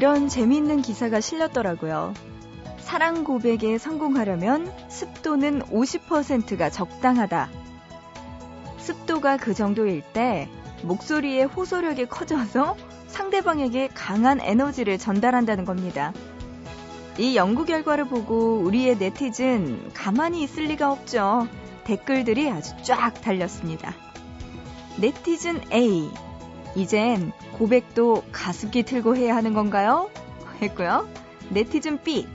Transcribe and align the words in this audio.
이런 0.00 0.28
재미있는 0.28 0.80
기사가 0.80 1.20
실렸더라고요. 1.20 2.14
사랑 2.78 3.22
고백에 3.22 3.76
성공하려면 3.76 4.72
습도는 4.88 5.60
50%가 5.64 6.70
적당하다. 6.70 7.50
습도가 8.78 9.36
그 9.36 9.52
정도일 9.52 10.00
때 10.14 10.48
목소리의 10.84 11.44
호소력이 11.44 12.06
커져서 12.06 12.78
상대방에게 13.08 13.88
강한 13.88 14.40
에너지를 14.40 14.96
전달한다는 14.96 15.66
겁니다. 15.66 16.14
이 17.18 17.36
연구 17.36 17.66
결과를 17.66 18.06
보고 18.06 18.58
우리의 18.60 18.96
네티즌 18.96 19.90
가만히 19.92 20.42
있을 20.44 20.64
리가 20.64 20.90
없죠. 20.90 21.46
댓글들이 21.84 22.48
아주 22.48 22.72
쫙 22.84 23.20
달렸습니다. 23.20 23.94
네티즌 24.98 25.60
A. 25.70 26.08
이젠 26.76 27.32
고백도 27.52 28.24
가습기 28.32 28.84
틀고 28.84 29.16
해야 29.16 29.34
하는 29.34 29.54
건가요? 29.54 30.10
했고요. 30.62 31.08
네티즌 31.50 32.02
B. 32.02 32.26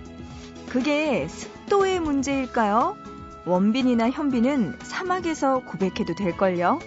그게 0.69 1.27
습도의 1.27 1.99
문제일까요? 1.99 2.97
원빈이나 3.45 4.09
현빈은 4.09 4.79
사막에서 4.81 5.59
고백해도 5.59 6.15
될걸요? 6.15 6.79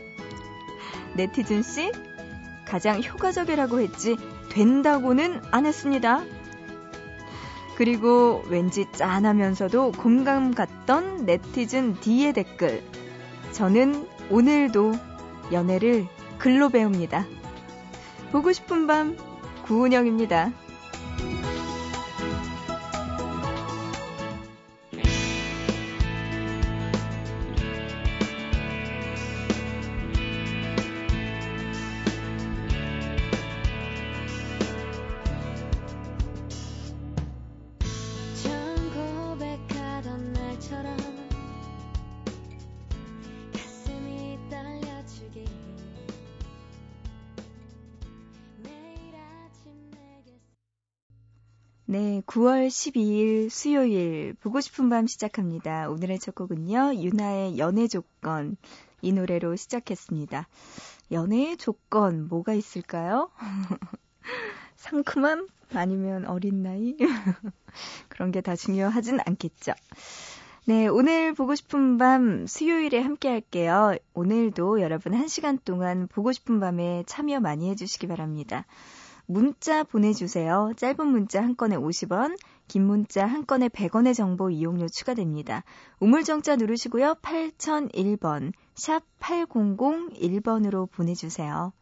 네티즌 1.14 1.62
C. 1.62 1.92
가장 2.66 3.02
효과적이라고 3.02 3.80
했지 3.80 4.16
된다고는 4.50 5.40
안 5.50 5.64
했습니다. 5.64 6.22
그리고 7.76 8.42
왠지 8.48 8.86
짠하면서도 8.92 9.92
공감 9.92 10.52
갔던 10.52 11.24
네티즌 11.24 12.00
D의 12.00 12.32
댓글. 12.32 12.82
저는 13.52 14.06
오늘도 14.30 14.92
연애를 15.52 16.06
글로 16.38 16.68
배웁니다. 16.68 17.26
보고 18.32 18.52
싶은 18.52 18.86
밤 18.86 19.16
구은영입니다. 19.64 20.52
9월 52.38 52.68
12일 52.68 53.50
수요일 53.50 54.32
보고 54.34 54.60
싶은 54.60 54.88
밤 54.88 55.08
시작합니다. 55.08 55.88
오늘의 55.90 56.20
첫 56.20 56.36
곡은요. 56.36 56.94
유나의 56.94 57.58
연애 57.58 57.88
조건 57.88 58.56
이 59.02 59.10
노래로 59.10 59.56
시작했습니다. 59.56 60.46
연애의 61.10 61.56
조건 61.56 62.28
뭐가 62.28 62.54
있을까요? 62.54 63.30
상큼함 64.76 65.48
아니면 65.74 66.26
어린 66.26 66.62
나이 66.62 66.96
그런 68.08 68.30
게 68.30 68.40
다 68.40 68.54
중요하진 68.54 69.18
않겠죠. 69.26 69.72
네, 70.66 70.86
오늘 70.86 71.34
보고 71.34 71.56
싶은 71.56 71.98
밤 71.98 72.46
수요일에 72.46 73.00
함께 73.00 73.30
할게요. 73.30 73.96
오늘도 74.14 74.80
여러분 74.80 75.12
1시간 75.12 75.58
동안 75.64 76.06
보고 76.06 76.30
싶은 76.30 76.60
밤에 76.60 77.02
참여 77.08 77.40
많이 77.40 77.68
해주시기 77.70 78.06
바랍니다. 78.06 78.64
문자 79.30 79.84
보내주세요. 79.84 80.72
짧은 80.78 81.06
문자 81.06 81.42
한 81.42 81.54
건에 81.54 81.76
50원, 81.76 82.38
긴 82.66 82.86
문자 82.86 83.26
한 83.26 83.44
건에 83.44 83.68
100원의 83.68 84.14
정보 84.14 84.48
이용료 84.48 84.88
추가됩니다. 84.88 85.64
우물정자 86.00 86.56
누르시고요. 86.56 87.16
8001번, 87.20 88.54
샵 88.74 89.02
8001번으로 89.20 90.90
보내주세요. 90.90 91.74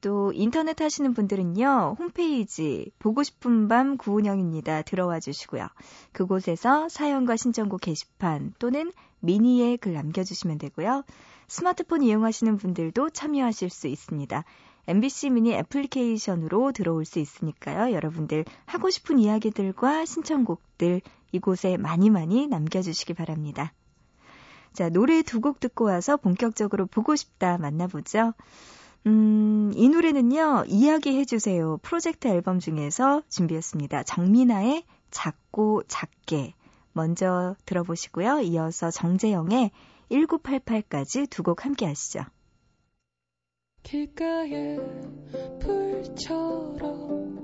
또 0.00 0.32
인터넷 0.32 0.80
하시는 0.80 1.12
분들은요. 1.12 1.96
홈페이지 1.98 2.90
보고 2.98 3.22
싶은 3.22 3.68
밤 3.68 3.96
구운영입니다. 3.96 4.82
들어와 4.82 5.18
주시고요. 5.20 5.66
그곳에서 6.12 6.88
사연과 6.88 7.36
신청곡 7.36 7.80
게시판 7.80 8.54
또는 8.58 8.92
미니에 9.20 9.76
글 9.76 9.94
남겨주시면 9.94 10.58
되고요. 10.58 11.04
스마트폰 11.48 12.02
이용하시는 12.02 12.56
분들도 12.58 13.10
참여하실 13.10 13.70
수 13.70 13.88
있습니다. 13.88 14.44
MBC 14.86 15.30
미니 15.30 15.52
애플리케이션으로 15.54 16.72
들어올 16.72 17.04
수 17.04 17.18
있으니까요. 17.18 17.92
여러분들 17.92 18.44
하고 18.66 18.90
싶은 18.90 19.18
이야기들과 19.18 20.04
신청곡들 20.04 21.02
이곳에 21.32 21.76
많이 21.76 22.08
많이 22.08 22.46
남겨주시기 22.46 23.14
바랍니다. 23.14 23.72
자, 24.72 24.88
노래 24.88 25.22
두 25.22 25.40
곡 25.40 25.60
듣고 25.60 25.86
와서 25.86 26.16
본격적으로 26.16 26.86
보고 26.86 27.16
싶다 27.16 27.58
만나보죠. 27.58 28.32
음, 29.08 29.72
이 29.74 29.88
노래는요, 29.88 30.64
이야기해 30.68 31.24
주세요. 31.24 31.78
프로젝트 31.82 32.28
앨범 32.28 32.58
중에서 32.60 33.22
준비했습니다. 33.28 34.02
정민아의 34.04 34.84
작고 35.10 35.84
작게. 35.88 36.54
먼저 36.92 37.54
들어보시고요. 37.64 38.40
이어서 38.40 38.90
정재영의 38.90 39.70
1988까지 40.10 41.28
두 41.30 41.42
곡 41.42 41.64
함께 41.64 41.86
하시죠. 41.86 42.20
길가에 43.82 44.76
풀처럼 45.60 47.38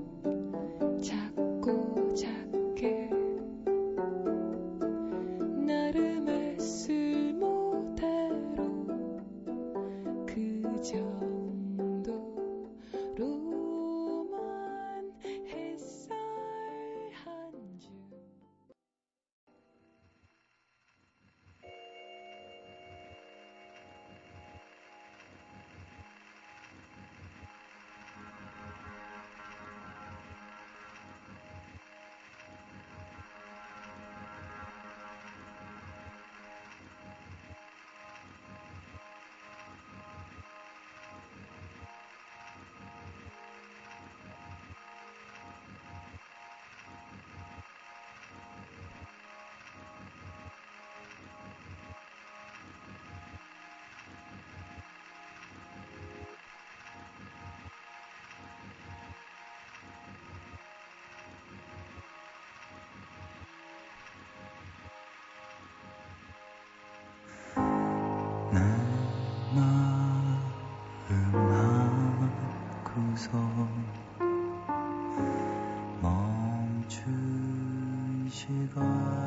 작고 1.01 2.13
작게 2.13 3.09
나름의 5.65 6.59
쓸모대로 6.59 8.05
그저 10.27 11.24
시간. 78.47 79.24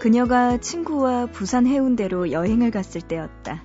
그녀가 0.00 0.56
친구와 0.56 1.26
부산 1.26 1.66
해운대로 1.66 2.30
여행을 2.30 2.70
갔을 2.70 3.02
때였다. 3.02 3.62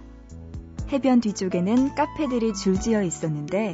해변 0.92 1.22
뒤쪽에는 1.22 1.96
카페들이 1.96 2.54
줄지어 2.54 3.04
있었는데 3.04 3.72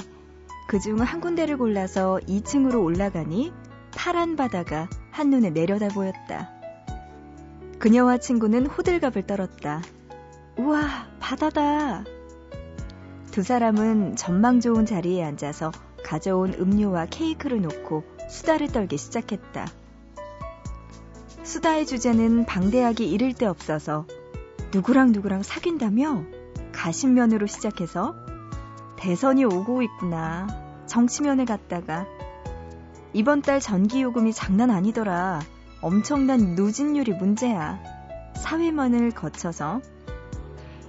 그중 0.68 1.02
한 1.02 1.22
군데를 1.22 1.58
골라서 1.58 2.20
2층으로 2.28 2.84
올라가니 2.84 3.52
파란 3.96 4.36
바다가 4.36 4.88
한눈에 5.10 5.50
내려다 5.50 5.88
보였다. 5.88 6.52
그녀와 7.80 8.20
친구는 8.20 8.68
호들갑을 8.68 9.26
떨었다. 9.26 9.82
우와, 10.60 11.08
바다다! 11.20 12.04
두 13.32 13.42
사람은 13.42 14.18
전망 14.18 14.60
좋은 14.60 14.86
자리에 14.86 15.24
앉아서 15.24 15.72
가져온 16.04 16.54
음료와 16.54 17.08
케이크를 17.08 17.64
놓고 17.64 18.04
수다를 18.30 18.68
떨기 18.68 19.00
시작했다. 19.00 19.81
수다의 21.62 21.86
주제는 21.86 22.48
방대하기 22.48 23.08
이를 23.12 23.34
데 23.34 23.46
없어서 23.46 24.08
누구랑 24.74 25.12
누구랑 25.12 25.44
사귄다며 25.44 26.24
가신면으로 26.72 27.46
시작해서 27.46 28.16
대선이 28.98 29.46
오고 29.46 29.84
있구나. 29.84 30.48
정치면에 30.88 31.46
갔다가 31.46 32.08
이번 33.14 33.44
달 33.44 33.60
전기요금이 33.60 34.34
장난 34.34 34.72
아니더라. 34.72 35.40
엄청난 35.82 36.56
누진율이 36.56 37.14
문제야. 37.14 37.80
사회면을 38.36 39.12
거쳐서 39.12 39.82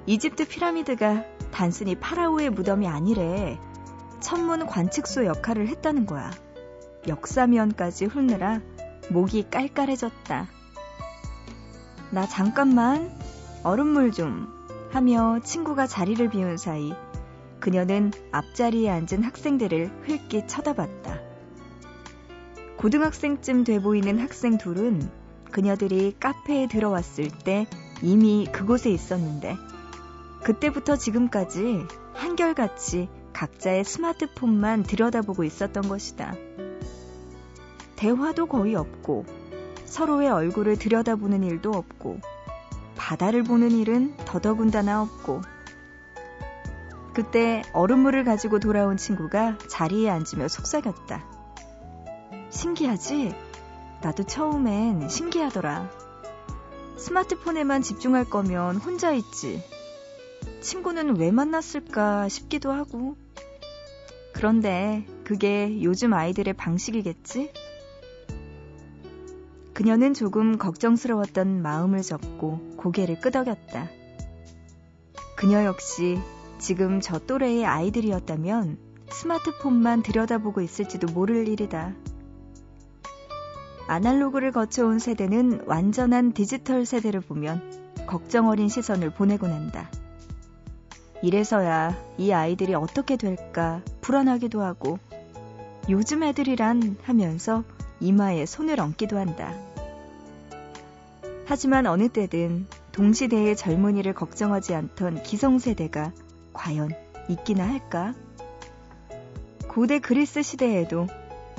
이집트 0.06 0.48
피라미드가 0.48 1.24
단순히 1.50 1.96
파라오의 1.96 2.48
무덤이 2.48 2.88
아니래. 2.88 3.60
천문 4.20 4.66
관측소 4.66 5.26
역할을 5.26 5.68
했다는 5.68 6.06
거야. 6.06 6.30
역사면까지 7.06 8.06
훑느라 8.06 8.62
목이 9.10 9.50
깔깔해졌다. 9.50 10.61
나 12.12 12.26
잠깐만 12.26 13.10
얼음물 13.62 14.12
좀 14.12 14.46
하며 14.90 15.40
친구가 15.42 15.86
자리를 15.86 16.28
비운 16.28 16.58
사이 16.58 16.92
그녀는 17.58 18.12
앞자리에 18.32 18.90
앉은 18.90 19.22
학생들을 19.22 20.02
흘낏 20.06 20.46
쳐다봤다. 20.46 21.20
고등학생쯤 22.76 23.64
돼 23.64 23.80
보이는 23.80 24.18
학생 24.18 24.58
둘은 24.58 25.10
그녀들이 25.52 26.14
카페에 26.20 26.68
들어왔을 26.68 27.28
때 27.28 27.66
이미 28.02 28.46
그곳에 28.52 28.90
있었는데 28.90 29.56
그때부터 30.42 30.96
지금까지 30.96 31.86
한결같이 32.12 33.08
각자의 33.32 33.84
스마트폰만 33.84 34.82
들여다보고 34.82 35.44
있었던 35.44 35.88
것이다. 35.88 36.34
대화도 37.96 38.44
거의 38.46 38.74
없고 38.74 39.24
서로의 39.92 40.30
얼굴을 40.30 40.78
들여다보는 40.78 41.42
일도 41.42 41.70
없고 41.70 42.18
바다를 42.96 43.42
보는 43.42 43.72
일은 43.72 44.16
더더군다나 44.24 45.02
없고 45.02 45.42
그때 47.12 47.60
얼음물을 47.74 48.24
가지고 48.24 48.58
돌아온 48.58 48.96
친구가 48.96 49.58
자리에 49.68 50.08
앉으며 50.08 50.48
속삭였다. 50.48 51.26
신기하지? 52.48 53.34
나도 54.00 54.22
처음엔 54.22 55.10
신기하더라. 55.10 55.90
스마트폰에만 56.96 57.82
집중할 57.82 58.24
거면 58.24 58.76
혼자 58.76 59.12
있지. 59.12 59.62
친구는 60.62 61.18
왜 61.18 61.30
만났을까 61.30 62.30
싶기도 62.30 62.72
하고. 62.72 63.18
그런데 64.32 65.04
그게 65.24 65.82
요즘 65.82 66.14
아이들의 66.14 66.54
방식이겠지? 66.54 67.52
그녀는 69.74 70.12
조금 70.14 70.58
걱정스러웠던 70.58 71.62
마음을 71.62 72.02
접고 72.02 72.58
고개를 72.76 73.20
끄덕였다. 73.20 73.88
그녀 75.36 75.64
역시 75.64 76.18
지금 76.58 77.00
저 77.00 77.18
또래의 77.18 77.64
아이들이었다면 77.64 78.78
스마트폰만 79.10 80.02
들여다보고 80.02 80.60
있을지도 80.60 81.12
모를 81.12 81.48
일이다. 81.48 81.94
아날로그를 83.88 84.52
거쳐온 84.52 84.98
세대는 84.98 85.64
완전한 85.66 86.32
디지털 86.32 86.86
세대를 86.86 87.20
보면 87.20 88.06
걱정 88.06 88.48
어린 88.48 88.68
시선을 88.68 89.10
보내곤 89.10 89.50
한다. 89.50 89.90
이래서야 91.22 91.96
이 92.18 92.32
아이들이 92.32 92.74
어떻게 92.74 93.16
될까 93.16 93.82
불안하기도 94.00 94.60
하고 94.62 94.98
요즘 95.88 96.22
애들이란 96.22 96.98
하면서 97.02 97.64
이마에 98.02 98.46
손을 98.46 98.80
얹기도 98.80 99.18
한다. 99.18 99.54
하지만 101.46 101.86
어느 101.86 102.08
때든 102.08 102.66
동시대의 102.92 103.56
젊은이를 103.56 104.12
걱정하지 104.12 104.74
않던 104.74 105.22
기성세대가 105.22 106.12
과연 106.52 106.90
있기나 107.28 107.66
할까? 107.66 108.14
고대 109.68 109.98
그리스 110.00 110.42
시대에도 110.42 111.06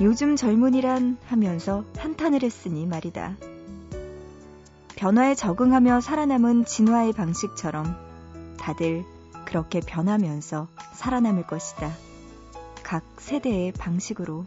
요즘 0.01 0.35
젊은이란 0.35 1.17
하면서 1.25 1.85
한탄을 1.97 2.43
했으니 2.43 2.85
말이다. 2.85 3.37
변화에 4.95 5.35
적응하며 5.35 6.01
살아남은 6.01 6.65
진화의 6.65 7.13
방식처럼 7.13 7.95
다들 8.59 9.03
그렇게 9.45 9.79
변하면서 9.79 10.67
살아남을 10.93 11.47
것이다. 11.47 11.91
각 12.83 13.03
세대의 13.17 13.71
방식으로. 13.73 14.45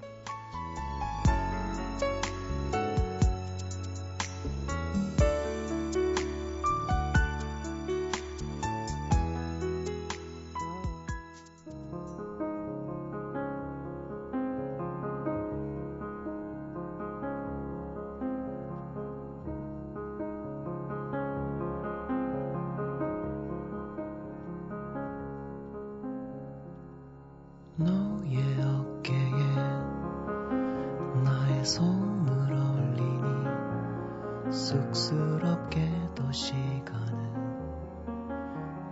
쑥스럽게도 34.57 36.33
시간은 36.33 37.15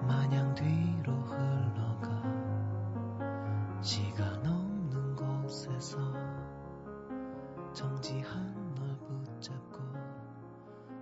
마냥 0.07 0.55
뒤로 0.55 1.11
흘러가 1.23 2.23
시간 3.81 4.47
없는 4.47 5.17
곳에서 5.17 5.97
정지한 7.73 8.75
널 8.75 8.99
붙잡고 8.99 9.79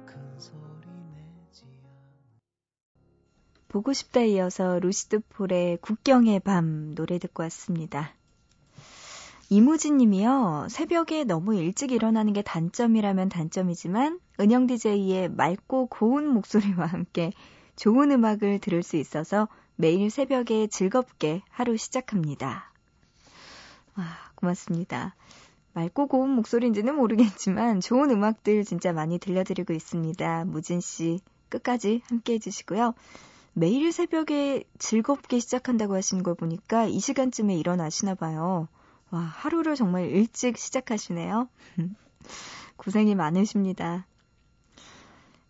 큰 0.07 0.39
소리 0.39 0.87
내지 1.13 1.65
보고 3.67 3.93
싶다 3.93 4.21
이어서 4.21 4.79
루시드 4.79 5.23
폴의 5.29 5.79
국경의 5.79 6.39
밤 6.39 6.95
노래 6.95 7.19
듣고 7.19 7.43
왔습니다. 7.43 8.15
이무진 9.53 9.99
님이요. 9.99 10.69
새벽에 10.71 11.25
너무 11.25 11.55
일찍 11.55 11.93
일어나는 11.93 12.33
게 12.33 12.41
단점이라면 12.41 13.29
단점이지만 13.29 14.19
은영 14.41 14.67
DJ의 14.67 15.29
맑고 15.29 15.89
고운 15.89 16.27
목소리와 16.29 16.87
함께 16.87 17.35
좋은 17.77 18.11
음악을 18.13 18.61
들을 18.61 18.83
수 18.83 18.97
있어서 18.97 19.49
매일 19.77 20.09
새벽에 20.09 20.69
즐겁게 20.69 21.43
하루 21.51 21.77
시작합니다. 21.77 22.73
와, 23.99 24.05
고맙습니다. 24.37 25.15
맑고 25.75 26.07
고운 26.07 26.31
목소리인지는 26.31 26.95
모르겠지만 26.97 27.81
좋은 27.83 28.11
음악들 28.11 28.65
진짜 28.65 28.95
많이 28.95 29.19
들려드리고 29.19 29.75
있습니다. 29.75 30.47
무진 30.47 30.81
씨 30.81 31.21
끝까지 31.51 32.01
함께 32.07 32.33
해주시고요. 32.35 32.95
매일 33.53 33.93
새벽에 33.93 34.65
즐겁게 34.79 35.41
시작한다고 35.41 35.95
하시는 35.95 36.23
걸 36.23 36.37
보니까 36.37 36.87
이 36.87 36.99
시간쯤에 36.99 37.55
일어나시나 37.55 38.15
봐요. 38.15 38.69
와, 39.13 39.21
하루를 39.21 39.77
정말 39.77 40.07
일찍 40.09 40.57
시작하시네요. 40.57 41.49
고생이 42.77 43.15
많으십니다. 43.15 44.07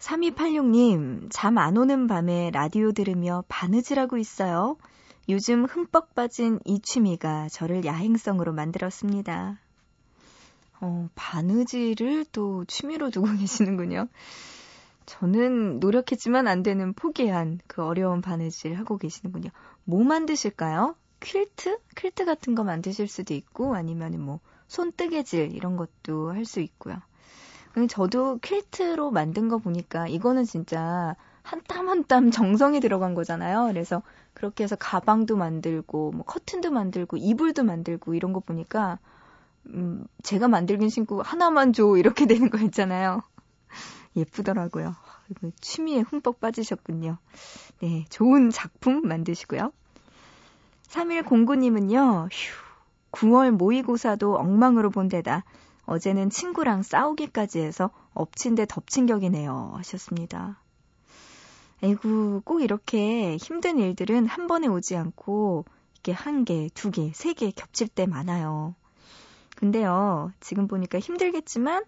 3286님, 0.00 1.28
잠 1.30 1.58
안 1.58 1.76
오는 1.76 2.08
밤에 2.08 2.50
라디오 2.50 2.90
들으며 2.90 3.44
바느질하고 3.48 4.18
있어요. 4.18 4.76
요즘 5.28 5.64
흠뻑 5.64 6.16
빠진 6.16 6.58
이 6.64 6.80
취미가 6.80 7.48
저를 7.50 7.84
야행성으로 7.84 8.52
만들었습니다. 8.52 9.60
어, 10.80 11.08
바느질을 11.14 12.24
또 12.32 12.64
취미로 12.64 13.10
두고 13.10 13.28
계시는군요. 13.38 14.08
저는 15.06 15.78
노력했지만 15.78 16.48
안 16.48 16.64
되는 16.64 16.92
포기한 16.94 17.60
그 17.68 17.84
어려운 17.84 18.20
바느질 18.22 18.74
하고 18.76 18.98
계시는군요. 18.98 19.50
뭐 19.84 20.02
만드실까요? 20.02 20.96
퀼트? 21.22 21.78
퀼트 21.96 22.24
같은 22.26 22.54
거 22.54 22.64
만드실 22.64 23.08
수도 23.08 23.34
있고 23.34 23.74
아니면 23.74 24.20
뭐 24.20 24.40
손뜨개질 24.68 25.52
이런 25.54 25.76
것도 25.76 26.32
할 26.32 26.44
수 26.44 26.60
있고요. 26.60 26.96
저도 27.88 28.38
퀼트로 28.40 29.10
만든 29.10 29.48
거 29.48 29.58
보니까 29.58 30.06
이거는 30.08 30.44
진짜 30.44 31.16
한땀 31.42 31.88
한 31.88 32.04
땀 32.04 32.30
정성이 32.32 32.80
들어간 32.80 33.14
거잖아요. 33.14 33.66
그래서 33.68 34.02
그렇게 34.34 34.64
해서 34.64 34.76
가방도 34.76 35.36
만들고 35.36 36.12
뭐 36.12 36.24
커튼도 36.24 36.70
만들고 36.70 37.16
이불도 37.16 37.64
만들고 37.64 38.14
이런 38.14 38.32
거 38.32 38.40
보니까 38.40 38.98
음, 39.68 40.06
제가 40.22 40.48
만들긴 40.48 40.88
신고 40.90 41.22
하나만 41.22 41.72
줘 41.72 41.96
이렇게 41.96 42.26
되는 42.26 42.50
거 42.50 42.58
있잖아요. 42.58 43.22
예쁘더라고요. 44.16 44.94
취미에 45.60 46.00
흠뻑 46.02 46.40
빠지셨군요. 46.40 47.18
네, 47.80 48.04
좋은 48.10 48.50
작품 48.50 49.02
만드시고요. 49.02 49.72
3109님은요, 50.92 52.28
휴, 52.30 52.54
9월 53.12 53.50
모의고사도 53.50 54.36
엉망으로 54.36 54.90
본 54.90 55.08
데다 55.08 55.44
어제는 55.86 56.30
친구랑 56.30 56.82
싸우기까지 56.82 57.60
해서 57.60 57.90
엎친 58.14 58.54
데 58.54 58.66
덮친 58.66 59.06
격이네요. 59.06 59.72
하셨습니다. 59.76 60.60
에이구, 61.82 62.42
꼭 62.44 62.60
이렇게 62.62 63.36
힘든 63.38 63.78
일들은 63.78 64.26
한 64.26 64.46
번에 64.46 64.68
오지 64.68 64.96
않고 64.96 65.64
이게 65.98 66.12
한 66.12 66.44
개, 66.44 66.68
두 66.74 66.90
개, 66.90 67.10
세 67.14 67.32
개 67.32 67.50
겹칠 67.50 67.88
때 67.88 68.06
많아요. 68.06 68.74
근데요, 69.56 70.32
지금 70.40 70.68
보니까 70.68 70.98
힘들겠지만 70.98 71.84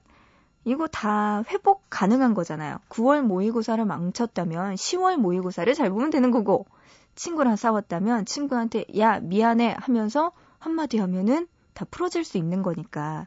이거 0.65 0.89
다 0.89 1.43
회복 1.49 1.85
가능한 1.91 2.33
거잖아요. 2.35 2.79
9월 2.89 3.21
모의고사를 3.23 3.85
망쳤다면 3.85 4.77
10월 4.77 5.17
모의고사를 5.17 5.73
잘 5.75 5.91
보면 5.91 6.11
되는 6.11 6.31
거고, 6.31 6.67
친구랑 7.15 7.57
싸웠다면 7.57 8.27
친구한테 8.27 8.85
야, 8.99 9.21
미안해 9.21 9.77
하면서 9.79 10.33
한마디 10.59 10.99
하면은 10.99 11.47
다 11.73 11.85
풀어질 11.91 12.25
수 12.25 12.39
있는 12.39 12.63
거니까. 12.63 13.27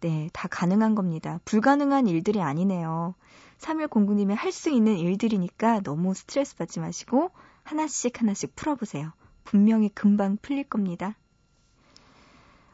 네, 0.00 0.30
다 0.32 0.48
가능한 0.48 0.94
겁니다. 0.94 1.40
불가능한 1.44 2.06
일들이 2.06 2.40
아니네요. 2.40 3.14
3109님이 3.58 4.34
할수 4.34 4.70
있는 4.70 4.96
일들이니까 4.96 5.80
너무 5.80 6.14
스트레스 6.14 6.56
받지 6.56 6.80
마시고 6.80 7.30
하나씩 7.62 8.20
하나씩 8.20 8.56
풀어보세요. 8.56 9.12
분명히 9.44 9.90
금방 9.90 10.38
풀릴 10.40 10.64
겁니다. 10.64 11.16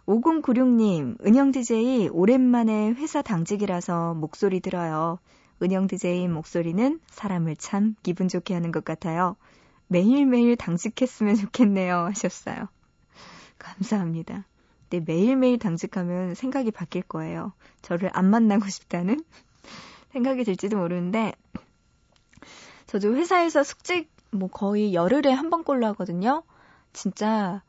5096님, 0.07 1.25
은영 1.27 1.51
DJ 1.51 2.09
오랜만에 2.11 2.91
회사 2.91 3.23
당직이라서 3.23 4.15
목소리 4.15 4.61
들어요. 4.61 5.19
은영 5.63 5.89
DJ 5.89 6.29
목소리는 6.29 7.01
사람을 7.09 7.57
참 7.57 7.97
기분 8.05 8.29
좋게 8.29 8.55
하는 8.55 8.71
것 8.71 8.85
같아요. 8.85 9.37
매일매일 9.89 10.57
당직했으면 10.57 11.37
좋겠네요. 11.37 11.97
하셨어요. 12.07 12.69
감사합니다. 13.59 14.45
네, 14.91 15.01
매일매일 15.01 15.59
당직하면 15.59 16.35
생각이 16.35 16.71
바뀔 16.71 17.03
거예요. 17.03 17.53
저를 17.83 18.11
안 18.13 18.31
만나고 18.31 18.69
싶다는 18.69 19.23
생각이 20.13 20.45
들지도 20.45 20.77
모르는데, 20.79 21.33
저도 22.87 23.17
회사에서 23.17 23.63
숙직 23.65 24.11
뭐 24.31 24.49
거의 24.49 24.95
열흘에 24.95 25.31
한 25.33 25.51
번꼴로 25.51 25.87
하거든요. 25.89 26.43
진짜 26.93 27.63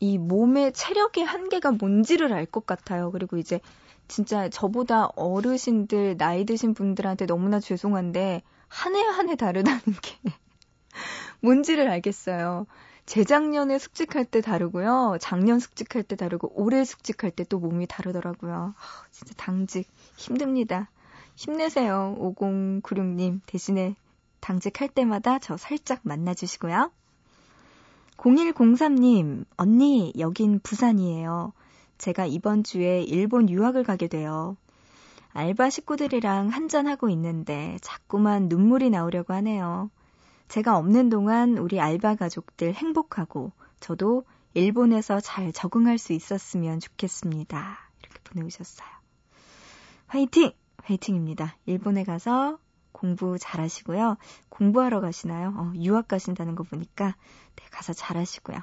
이 0.00 0.18
몸의 0.18 0.72
체력의 0.72 1.24
한계가 1.24 1.72
뭔지를 1.72 2.32
알 2.32 2.46
것 2.46 2.66
같아요. 2.66 3.10
그리고 3.10 3.36
이제 3.38 3.60
진짜 4.08 4.48
저보다 4.48 5.06
어르신들, 5.16 6.16
나이 6.16 6.44
드신 6.44 6.74
분들한테 6.74 7.26
너무나 7.26 7.60
죄송한데, 7.60 8.42
한 8.68 8.94
해 8.96 9.02
한 9.04 9.28
해 9.30 9.36
다르다는 9.36 9.80
게 10.02 10.16
뭔지를 11.46 11.88
알겠어요. 11.88 12.66
재작년에 13.06 13.78
숙직할 13.78 14.24
때 14.24 14.40
다르고요. 14.40 15.16
작년 15.20 15.60
숙직할 15.60 16.02
때 16.02 16.16
다르고, 16.16 16.50
올해 16.56 16.84
숙직할 16.84 17.30
때 17.30 17.44
또 17.44 17.60
몸이 17.60 17.86
다르더라고요. 17.86 18.74
진짜 19.12 19.32
당직 19.36 19.88
힘듭니다. 20.16 20.90
힘내세요. 21.36 22.16
5096님. 22.18 23.42
대신에 23.46 23.94
당직할 24.40 24.88
때마다 24.88 25.38
저 25.38 25.56
살짝 25.56 26.00
만나주시고요. 26.02 26.90
0103님, 28.16 29.44
언니, 29.56 30.12
여긴 30.18 30.58
부산이에요. 30.58 31.52
제가 31.98 32.26
이번 32.26 32.64
주에 32.64 33.02
일본 33.02 33.48
유학을 33.48 33.84
가게 33.84 34.08
돼요. 34.08 34.56
알바 35.32 35.70
식구들이랑 35.70 36.48
한잔하고 36.48 37.08
있는데 37.10 37.78
자꾸만 37.82 38.48
눈물이 38.48 38.90
나오려고 38.90 39.32
하네요. 39.34 39.90
제가 40.48 40.76
없는 40.76 41.08
동안 41.08 41.58
우리 41.58 41.80
알바 41.80 42.16
가족들 42.16 42.74
행복하고 42.74 43.52
저도 43.80 44.24
일본에서 44.54 45.20
잘 45.20 45.52
적응할 45.52 45.98
수 45.98 46.12
있었으면 46.12 46.80
좋겠습니다. 46.80 47.78
이렇게 48.00 48.18
보내오셨어요. 48.24 48.88
화이팅! 50.06 50.52
화이팅입니다. 50.78 51.56
일본에 51.66 52.04
가서 52.04 52.58
공부 52.92 53.38
잘 53.38 53.60
하시고요. 53.60 54.16
공부하러 54.48 55.00
가시나요? 55.00 55.52
어, 55.56 55.72
유학 55.76 56.08
가신다는 56.08 56.54
거 56.54 56.62
보니까 56.62 57.14
네, 57.56 57.64
가서 57.70 57.92
잘 57.92 58.16
하시고요. 58.16 58.58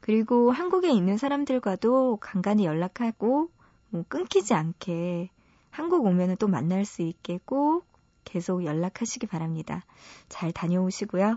그리고 0.00 0.50
한국에 0.50 0.90
있는 0.90 1.18
사람들과도 1.18 2.16
간간히 2.16 2.64
연락하고 2.64 3.50
뭐 3.90 4.04
끊기지 4.08 4.54
않게 4.54 5.30
한국 5.70 6.06
오면은 6.06 6.36
또 6.38 6.48
만날 6.48 6.84
수 6.84 7.02
있게 7.02 7.38
꼭 7.44 7.86
계속 8.32 8.64
연락하시기 8.64 9.26
바랍니다. 9.26 9.84
잘 10.30 10.52
다녀오시고요. 10.52 11.36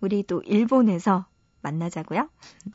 우리 0.00 0.24
또 0.24 0.42
일본에서 0.42 1.26
만나자고요. 1.62 2.28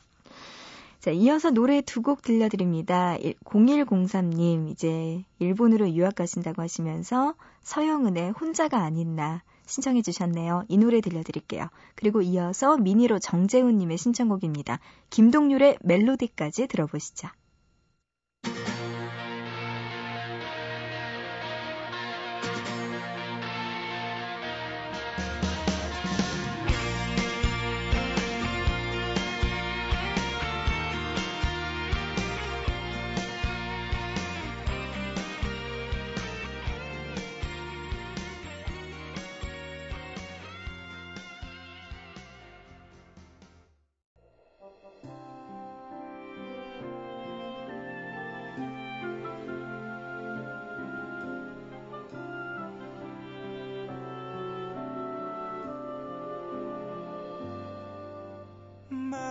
자, 1.01 1.11
이어서 1.11 1.51
노래 1.51 1.81
두 1.81 2.01
곡 2.01 2.21
들려드립니다. 2.21 3.17
0103님, 3.43 4.71
이제 4.71 5.23
일본으로 5.39 5.91
유학 5.91 6.15
가신다고 6.15 6.61
하시면서 6.61 7.35
서영은의 7.61 8.31
혼자가 8.31 8.79
아닌 8.81 9.15
나 9.15 9.43
신청해 9.67 10.01
주셨네요. 10.01 10.63
이 10.69 10.77
노래 10.77 11.01
들려드릴게요. 11.01 11.67
그리고 11.95 12.21
이어서 12.21 12.77
미니로 12.77 13.19
정재훈님의 13.19 13.97
신청곡입니다. 13.97 14.79
김동률의 15.09 15.79
멜로디까지 15.81 16.67
들어보시죠. 16.67 17.27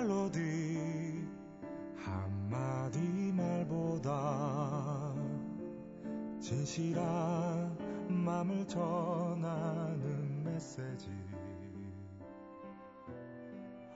멜로디 0.05 1.27
한마디 1.97 2.99
말보다 3.33 5.15
진실한 6.39 7.75
마음을 8.09 8.67
전하는 8.69 10.45
메시지 10.45 11.09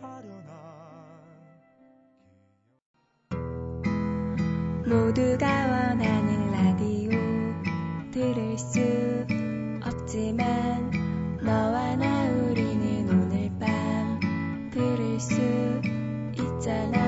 아련한 0.00 0.48
모두가 4.86 5.77
있잖 16.58 17.07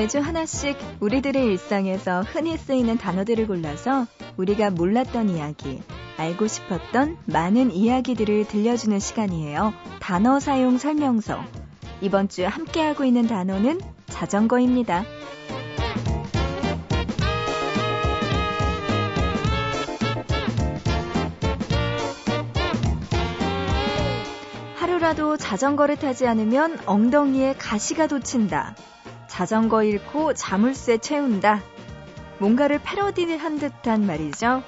매주 0.00 0.18
하나씩 0.18 0.78
우리들의 1.00 1.44
일상에서 1.44 2.22
흔히 2.22 2.56
쓰이는 2.56 2.96
단어들을 2.96 3.46
골라서 3.46 4.06
우리가 4.38 4.70
몰랐던 4.70 5.28
이야기 5.28 5.82
알고 6.16 6.46
싶었던 6.46 7.18
많은 7.26 7.70
이야기들을 7.70 8.48
들려주는 8.48 8.98
시간이에요. 8.98 9.74
단어 10.00 10.40
사용 10.40 10.78
설명서. 10.78 11.44
이번 12.00 12.30
주 12.30 12.46
함께하고 12.46 13.04
있는 13.04 13.26
단어는 13.26 13.78
자전거입니다. 14.06 15.04
하루라도 24.76 25.36
자전거를 25.36 25.96
타지 25.96 26.26
않으면 26.26 26.78
엉덩이에 26.86 27.56
가시가 27.58 28.06
돋친다. 28.06 28.74
자전거 29.40 29.82
잃고 29.84 30.34
자물쇠 30.34 30.98
채운다. 30.98 31.62
뭔가를 32.40 32.78
패러디한 32.84 33.58
듯한 33.58 34.04
말이죠. 34.06 34.62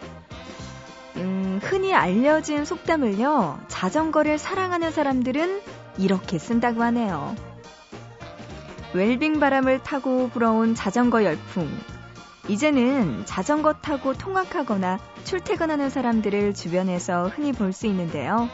음, 1.17 1.61
흔히 1.63 1.93
알려진 1.93 2.65
속담을요, 2.65 3.65
자전거를 3.69 4.39
사랑하는 4.39 4.91
사람들은 4.91 5.61
이렇게 5.99 6.39
쓴다고 6.39 6.83
하네요. 6.85 7.37
웰빙 8.95 9.41
바람을 9.41 9.83
타고 9.83 10.31
불어온 10.31 10.75
자전거 10.75 11.23
열풍. 11.23 11.69
이제는 12.49 13.27
자전거 13.27 13.75
타고 13.75 14.15
통학하거나 14.15 14.99
출퇴근하는 15.25 15.91
사람들을 15.91 16.55
주변에서 16.55 17.29
흔히 17.29 17.53
볼 17.53 17.75
수 17.75 17.87
있는데요. 17.89 18.49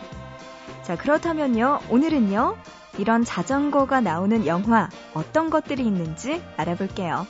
자, 0.89 0.97
그렇다면요, 0.97 1.81
오늘은요, 1.91 2.57
이런 2.97 3.23
자전거가 3.23 4.01
나오는 4.01 4.47
영화 4.47 4.89
어떤 5.13 5.51
것들이 5.51 5.85
있는지 5.85 6.41
알아볼게요. 6.57 7.27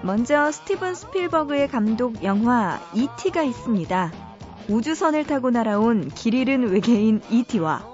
먼저 0.00 0.52
스티븐 0.52 0.94
스필버그의 0.94 1.66
감독 1.66 2.22
영화 2.22 2.78
E.T.가 2.94 3.42
있습니다. 3.42 4.12
우주선을 4.68 5.24
타고 5.24 5.50
날아온 5.50 6.10
길 6.10 6.34
잃은 6.34 6.70
외계인 6.70 7.22
E.T.와 7.28 7.84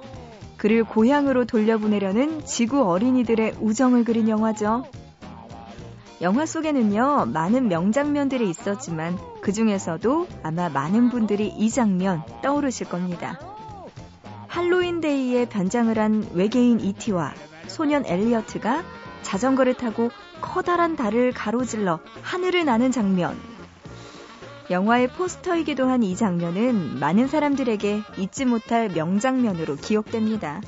그를 0.59 0.85
고향으로 0.85 1.47
돌려보내려는 1.47 2.45
지구 2.45 2.83
어린이들의 2.91 3.55
우정을 3.63 4.05
그린 4.05 4.29
영화죠. 4.29 4.85
영화 6.21 6.45
속에는요, 6.45 7.31
많은 7.33 7.69
명장면들이 7.69 8.51
있었지만 8.51 9.19
그 9.41 9.55
중에서도 9.55 10.29
아마 10.43 10.69
많은 10.69 11.09
분들이 11.09 11.49
이 11.49 11.71
장면 11.71 12.23
떠오르실 12.43 12.91
겁니다. 12.91 13.46
할로윈데이에 14.57 15.51
변장을 15.51 15.99
한 15.99 16.27
외계인 16.33 16.81
이티와 16.81 17.35
소년 17.67 18.07
엘리어트가 18.07 18.83
자전거를 19.21 19.75
타고 19.75 20.11
커다란 20.41 20.97
달을 20.97 21.33
가로질러 21.33 22.01
하늘을 22.23 22.65
나는 22.65 22.91
장면. 22.91 23.39
영화의 24.71 25.09
포스터이기도 25.09 25.87
한 25.91 26.03
이 26.03 26.17
장면은 26.17 26.99
많은 26.99 27.29
사람들에게 27.29 28.01
잊지 28.17 28.47
못할 28.47 28.89
명장면으로 28.89 29.77
기억됩니다. 29.77 30.63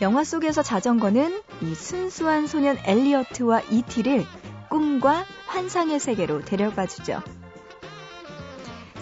영화 0.00 0.24
속에서 0.24 0.62
자전거는 0.62 1.42
이 1.60 1.74
순수한 1.74 2.46
소년 2.46 2.78
엘리어트와 2.82 3.60
이티를 3.70 4.24
꿈과 4.70 5.26
환상의 5.48 6.00
세계로 6.00 6.46
데려가 6.46 6.86
주죠. 6.86 7.20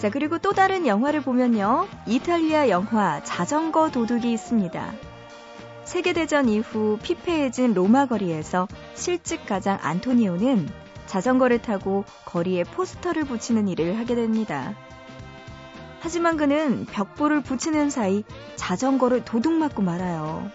자, 0.05 0.11
그리고 0.11 0.37
또 0.37 0.53
다른 0.53 0.85
영화를 0.85 1.21
보면요. 1.21 1.87
이탈리아 2.05 2.69
영화 2.69 3.23
자전거 3.23 3.89
도둑이 3.89 4.31
있습니다. 4.33 4.93
세계대전 5.83 6.47
이후 6.47 6.99
피폐해진 7.01 7.73
로마 7.73 8.05
거리에서 8.05 8.67
실직 8.93 9.47
가장 9.47 9.79
안토니오는 9.81 10.69
자전거를 11.07 11.59
타고 11.63 12.05
거리에 12.25 12.65
포스터를 12.65 13.23
붙이는 13.23 13.67
일을 13.67 13.97
하게 13.97 14.13
됩니다. 14.13 14.75
하지만 16.01 16.37
그는 16.37 16.85
벽보를 16.85 17.41
붙이는 17.41 17.89
사이 17.89 18.23
자전거를 18.57 19.25
도둑맞고 19.25 19.81
말아요. 19.81 20.51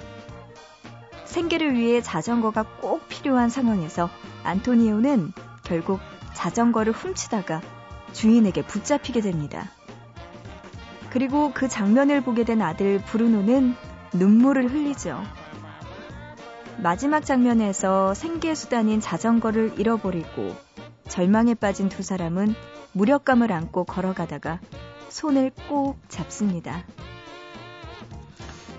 생계를 1.25 1.75
위해 1.75 2.01
자전거가 2.01 2.67
꼭 2.81 3.09
필요한 3.09 3.49
상황에서 3.49 4.11
안토니오는 4.45 5.33
결국 5.65 5.99
자전거를 6.35 6.93
훔치다가 6.93 7.61
주인에게 8.13 8.67
붙잡히게 8.67 9.21
됩니다. 9.21 9.71
그리고 11.11 11.53
그 11.53 11.69
장면을 11.69 12.23
보게 12.23 12.45
된 12.45 12.63
아들 12.63 12.99
브루노는 12.99 13.75
눈물을 14.13 14.71
흘리죠. 14.71 15.23
마지막 16.79 17.27
장면에서 17.27 18.15
생계 18.15 18.55
수단인 18.55 19.01
자전거를 19.01 19.75
잃어버리고 19.79 20.55
절망에 21.09 21.55
빠진 21.55 21.89
두 21.89 22.03
사람은 22.03 22.55
무력감을 22.93 23.53
안고 23.53 23.85
걸어가다가 23.85 24.61
손을 25.09 25.51
꼭 25.69 25.99
잡습니다. 26.09 26.85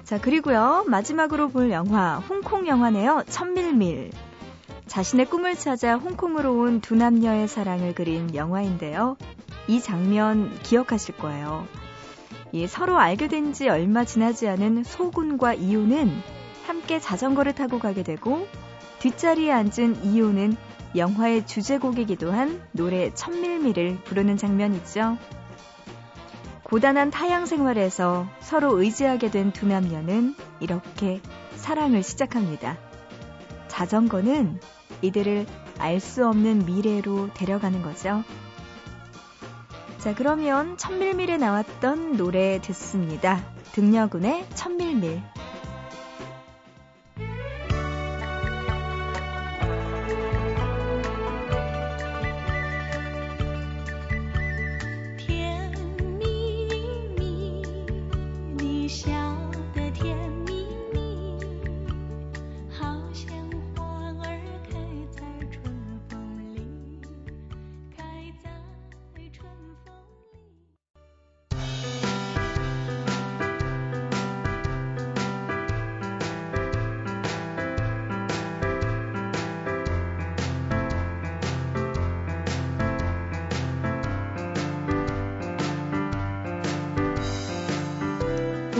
자, 0.03 0.19
그리고요, 0.19 0.85
마지막으로 0.87 1.49
볼 1.49 1.71
영화, 1.71 2.17
홍콩 2.17 2.67
영화네요. 2.67 3.23
천밀밀. 3.29 4.11
자신의 4.91 5.27
꿈을 5.27 5.55
찾아 5.55 5.95
홍콩으로 5.95 6.53
온 6.53 6.81
두 6.81 6.95
남녀의 6.95 7.47
사랑을 7.47 7.95
그린 7.95 8.35
영화인데요. 8.35 9.15
이 9.69 9.79
장면 9.79 10.53
기억하실 10.63 11.15
거예요. 11.17 11.65
예, 12.53 12.67
서로 12.67 12.97
알게 12.99 13.29
된 13.29 13.53
지 13.53 13.69
얼마 13.69 14.03
지나지 14.03 14.49
않은 14.49 14.83
소군과 14.83 15.53
이호는 15.53 16.11
함께 16.67 16.99
자전거를 16.99 17.53
타고 17.55 17.79
가게 17.79 18.03
되고 18.03 18.45
뒷자리에 18.99 19.49
앉은 19.53 20.03
이호는 20.03 20.57
영화의 20.97 21.47
주제곡이기도 21.47 22.33
한 22.33 22.61
노래 22.73 23.13
천밀밀을 23.13 23.99
부르는 24.03 24.35
장면 24.35 24.75
있죠. 24.75 25.17
고단한 26.63 27.11
타양 27.11 27.45
생활에서 27.45 28.27
서로 28.41 28.77
의지하게 28.81 29.31
된 29.31 29.53
두 29.53 29.67
남녀는 29.67 30.35
이렇게 30.59 31.21
사랑을 31.55 32.03
시작합니다. 32.03 32.77
자전거는 33.69 34.59
이들을 35.01 35.45
알 35.79 35.99
수 35.99 36.27
없는 36.27 36.65
미래로 36.65 37.33
데려가는 37.33 37.81
거죠. 37.81 38.23
자, 39.97 40.15
그러면 40.15 40.77
천밀밀에 40.77 41.37
나왔던 41.37 42.17
노래 42.17 42.59
듣습니다. 42.61 43.43
등려군의 43.73 44.45
천밀밀. 44.55 45.21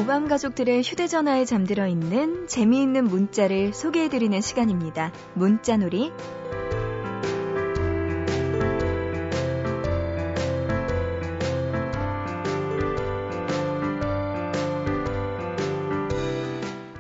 고밤 0.02 0.28
가족들의 0.28 0.82
휴대전화에 0.82 1.46
잠들어 1.46 1.86
있는 1.86 2.48
재미있는 2.48 3.04
문자를 3.04 3.72
소개해드리는 3.72 4.42
시간입니다. 4.42 5.12
문자놀이. 5.36 6.12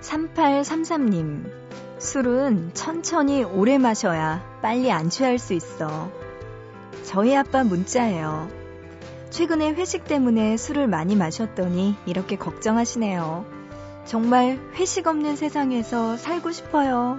(3833님) 0.02 1.52
술은 1.98 2.76
천천히 2.76 3.44
오래 3.44 3.80
마셔야 3.80 4.46
빨리 4.62 4.92
안 4.92 5.10
취할 5.10 5.40
수 5.40 5.56
있어. 5.56 6.12
저희 7.02 7.36
아빠 7.36 7.64
문자예요. 7.64 8.61
최근에 9.32 9.72
회식 9.72 10.04
때문에 10.04 10.58
술을 10.58 10.88
많이 10.88 11.15
마셨더니 11.15 11.96
이렇게 12.06 12.36
걱정하시네요. 12.36 13.46
정말 14.04 14.60
회식 14.76 15.08
없는 15.08 15.38
세상에서 15.38 16.17
살고 16.17 16.52
싶어요. 16.52 17.17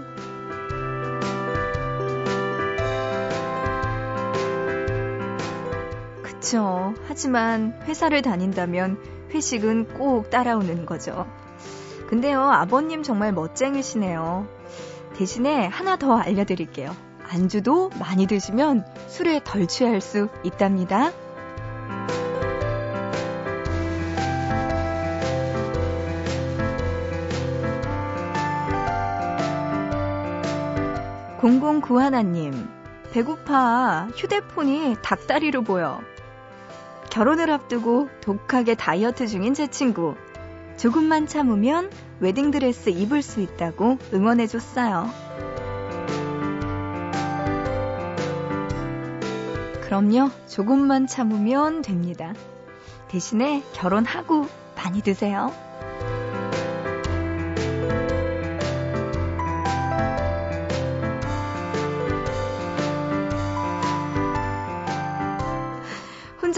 그쵸. 6.22 6.92
하지만 7.06 7.80
회사를 7.84 8.20
다닌다면 8.20 8.98
회식은 9.30 9.94
꼭 9.94 10.28
따라오는 10.28 10.84
거죠. 10.84 11.26
근데요, 12.08 12.42
아버님 12.42 13.02
정말 13.02 13.32
멋쟁이시네요. 13.32 14.46
대신에 15.16 15.66
하나 15.66 15.96
더 15.96 16.18
알려드릴게요. 16.18 16.94
안주도 17.26 17.88
많이 17.98 18.26
드시면 18.26 18.84
술에 19.08 19.40
덜 19.42 19.66
취할 19.66 20.02
수 20.02 20.28
있답니다. 20.44 21.10
0091님, 31.42 32.68
배고파. 33.10 34.08
휴대폰이 34.14 34.96
닭다리로 35.02 35.62
보여. 35.62 36.00
결혼을 37.10 37.50
앞두고 37.50 38.08
독하게 38.20 38.76
다이어트 38.76 39.26
중인 39.26 39.52
제 39.52 39.66
친구. 39.66 40.14
조금만 40.76 41.26
참으면 41.26 41.90
웨딩드레스 42.20 42.90
입을 42.90 43.22
수 43.22 43.40
있다고 43.40 43.98
응원해줬어요. 44.14 45.10
그럼요, 49.82 50.30
조금만 50.46 51.08
참으면 51.08 51.82
됩니다. 51.82 52.34
대신에 53.08 53.64
결혼하고 53.74 54.46
많이 54.76 55.02
드세요. 55.02 55.52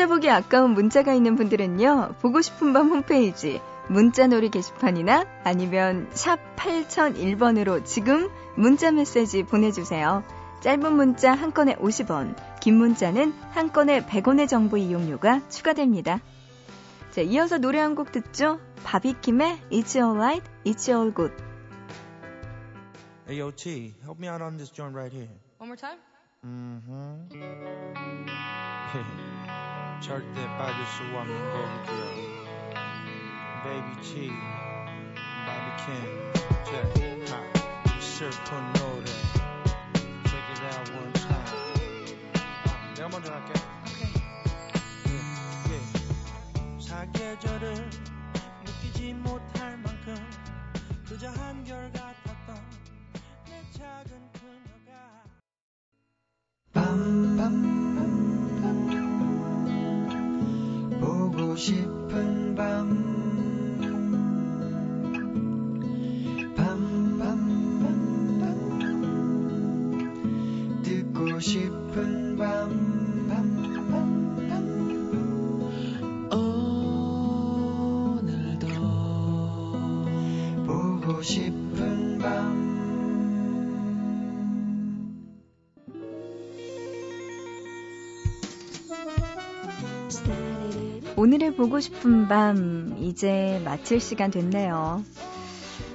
혼자 0.05 0.15
보기 0.17 0.29
아까운 0.29 0.73
문자가 0.75 1.15
있는 1.15 1.35
분들은요, 1.35 2.17
보고 2.21 2.43
싶은 2.43 2.75
밤 2.75 2.91
홈페이지, 2.91 3.63
문자놀이 3.89 4.51
게시판이나 4.51 5.25
아니면 5.45 6.09
샵 6.13 6.39
8001번으로 6.57 7.83
지금 7.87 8.29
문자 8.55 8.91
메시지 8.91 9.45
보내주세요. 9.45 10.23
짧은 10.61 10.93
문자 10.93 11.33
한 11.33 11.55
건에 11.55 11.75
50원, 11.77 12.37
긴 12.61 12.77
문자는 12.77 13.33
한 13.53 13.73
건에 13.73 14.05
100원의 14.05 14.47
정보 14.47 14.77
이용료가 14.77 15.49
추가됩니다. 15.49 16.21
자, 17.13 17.23
이어서 17.23 17.57
노래 17.57 17.79
한 17.79 17.95
곡 17.95 18.13
듣죠? 18.13 18.61
바비킴의 18.85 19.61
It's 19.73 19.97
Alright, 19.97 20.45
It's 20.67 20.95
All 20.95 21.15
Good. 21.15 21.33
Hey, 23.27 23.39
yo, 23.41 23.51
T, 23.53 23.95
help 24.03 24.21
me 24.21 24.29
out 24.29 24.43
on 24.43 24.59
this 24.59 24.71
joint 24.71 24.95
right 24.95 25.11
here. 25.11 25.31
One 25.57 25.71
more 25.71 25.77
time? 25.79 25.97
Mm-hmm. 26.45 27.31
절대 30.05 30.47
빠질 30.59 30.85
수 30.85 31.03
없는 31.17 31.35
곡이고요. 31.51 32.05
Baby 33.65 33.97
T, 34.03 34.29
Bobby 35.47 35.73
Kim, 35.81 36.05
check, 36.67 37.33
ha, 37.33 37.41
슬픈 38.03 38.47
노래. 38.75 39.09
Check 40.27 40.45
it 40.51 40.61
out 40.77 40.93
one 40.93 41.13
time. 41.15 41.49
아, 42.35 42.95
내가 42.95 43.09
먼저 43.09 43.33
할게. 43.33 43.55
Yeah, 45.07 45.25
yeah. 45.71 45.89
사계절을 46.87 47.65
느끼지 48.67 49.15
못할 49.15 49.79
만큼 49.79 50.15
그저 51.09 51.31
한결 51.31 51.91
같았던 51.93 52.63
내 53.47 53.63
작은 53.73 54.11
그녀가 54.35 55.25
보고 56.75 57.84
싶은 61.57 62.55
밤 62.55 63.14
오늘의 91.25 91.57
보고 91.57 91.81
싶은 91.81 92.29
밤, 92.29 92.97
이제 93.01 93.59
마칠 93.65 93.99
시간 93.99 94.31
됐네요. 94.31 95.03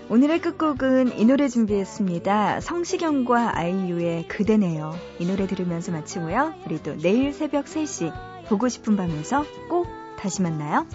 오늘의 0.09 0.41
끝곡은 0.41 1.19
이 1.19 1.25
노래 1.25 1.47
준비했습니다. 1.47 2.61
성시경과 2.61 3.55
아이유의 3.55 4.27
그대네요. 4.27 4.95
이 5.19 5.27
노래 5.27 5.45
들으면서 5.45 5.91
마치고요. 5.91 6.55
우리 6.65 6.81
또 6.81 6.97
내일 6.97 7.31
새벽 7.31 7.65
3시 7.65 8.11
보고 8.47 8.69
싶은 8.69 8.97
밤에서 8.97 9.45
꼭 9.69 9.85
다시 10.17 10.41
만나요. 10.41 10.87